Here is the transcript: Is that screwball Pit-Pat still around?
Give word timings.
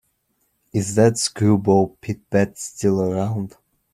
Is 0.73 0.95
that 0.95 1.19
screwball 1.19 1.89
Pit-Pat 2.01 2.57
still 2.57 3.03
around? 3.03 3.55